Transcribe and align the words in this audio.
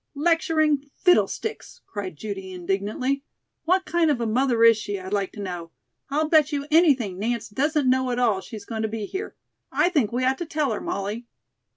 "Lecturing 0.15 0.89
fiddlesticks!" 0.95 1.81
cried 1.85 2.15
Judy 2.15 2.53
indignantly. 2.53 3.23
"What 3.65 3.85
kind 3.85 4.09
of 4.09 4.19
a 4.19 4.25
mother 4.25 4.63
is 4.63 4.75
she, 4.75 4.99
I'd 4.99 5.13
like 5.13 5.31
to 5.33 5.39
know? 5.39 5.69
I'll 6.09 6.27
bet 6.27 6.51
you 6.51 6.65
anything 6.71 7.19
Nance 7.19 7.47
doesn't 7.49 7.87
know 7.87 8.09
at 8.09 8.17
all 8.17 8.41
she's 8.41 8.65
going 8.65 8.81
to 8.81 8.87
be 8.87 9.05
here. 9.05 9.35
I 9.71 9.89
think 9.89 10.11
we 10.11 10.25
ought 10.25 10.39
to 10.39 10.45
tell 10.47 10.71
her, 10.71 10.81
Molly." 10.81 11.27